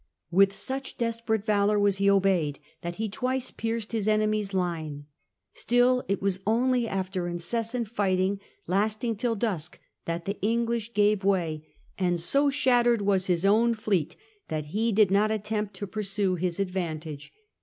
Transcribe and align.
With 0.31 0.51
such 0.51 0.97
desperate 0.97 1.45
valour 1.45 1.77
was 1.77 1.97
he 1.99 2.09
obeyed 2.09 2.57
that 2.81 2.95
he 2.95 3.07
twice 3.07 3.51
pierced 3.51 3.91
his 3.91 4.07
enemy's 4.07 4.51
line. 4.51 5.05
Still 5.53 6.03
it 6.07 6.23
was 6.23 6.39
only 6.47 6.87
after 6.87 7.27
incessant 7.27 7.87
fighting, 7.87 8.39
lasting 8.65 9.15
till 9.15 9.35
dusk, 9.35 9.77
that 10.05 10.25
the^nglish 10.25 10.25
The 10.25 10.33
First 10.33 10.39
Dutch 10.39 10.43
War. 10.43 10.63
1666 10.73 10.91
*36 10.91 10.93
gave 10.95 11.23
way; 11.23 11.67
and 11.99 12.19
so 12.19 12.49
shattered 12.49 13.01
was 13.03 13.25
his 13.27 13.45
own 13.45 13.75
fleet 13.75 14.15
that 14.47 14.65
he 14.73 14.91
did 14.91 15.11
not 15.11 15.29
attempt 15.29 15.75
to 15.75 15.85
pursue 15.85 16.33
his 16.33 16.59
advantage. 16.59 17.31